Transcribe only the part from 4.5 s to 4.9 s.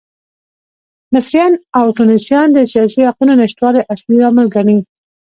ګڼي.